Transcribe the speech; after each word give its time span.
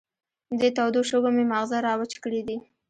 دې 0.59 0.69
تودو 0.77 0.99
شګو 1.09 1.29
مې 1.35 1.43
ماغزه 1.51 1.77
را 1.85 1.93
وچ 1.99 2.13
کړې 2.23 2.41
دي. 2.47 2.57